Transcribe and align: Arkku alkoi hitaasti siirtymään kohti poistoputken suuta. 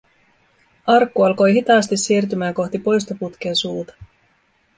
Arkku 0.87 1.23
alkoi 1.23 1.53
hitaasti 1.53 1.97
siirtymään 1.97 2.53
kohti 2.53 2.79
poistoputken 2.79 3.55
suuta. 3.55 3.93